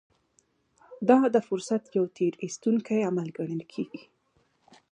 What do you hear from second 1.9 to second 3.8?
يو تېر ايستونکی عمل ګڼل